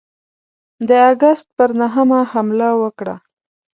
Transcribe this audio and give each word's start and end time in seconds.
د 0.87 0.89
آګسټ 1.11 1.47
پر 1.57 1.69
نهمه 1.79 2.19
حمله 2.31 2.69
وکړه. 2.81 3.15